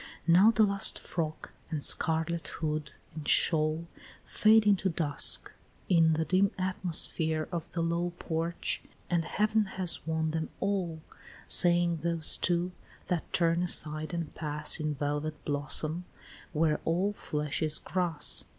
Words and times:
Now 0.25 0.49
the 0.49 0.63
last 0.63 0.97
frock, 0.97 1.53
and 1.69 1.83
scarlet 1.83 2.47
hood, 2.47 2.93
and 3.13 3.27
shawl 3.27 3.85
Fade 4.25 4.65
into 4.65 4.89
dusk, 4.89 5.53
in 5.89 6.13
the 6.13 6.25
dim 6.25 6.49
atmosphere 6.57 7.47
Of 7.51 7.71
the 7.73 7.83
low 7.83 8.11
porch, 8.17 8.81
and 9.11 9.23
heav'n 9.25 9.65
has 9.77 10.03
won 10.07 10.31
them 10.31 10.49
all, 10.59 11.03
Saying 11.47 11.97
those 11.97 12.37
two, 12.37 12.71
that 13.09 13.31
turn 13.31 13.61
aside 13.61 14.11
and 14.11 14.33
pass, 14.33 14.79
In 14.79 14.95
velvet 14.95 15.45
blossom, 15.45 16.05
where 16.51 16.81
all 16.83 17.13
flesh 17.13 17.61
is 17.61 17.77
grass. 17.77 18.45